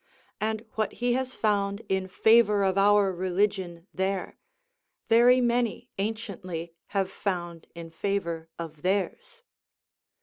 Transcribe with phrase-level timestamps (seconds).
[0.39, 4.39] And what he has found in favour of our religion there,
[5.07, 9.43] very many anciently have found in favour of theirs.